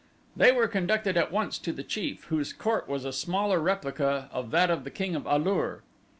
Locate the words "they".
0.35-0.51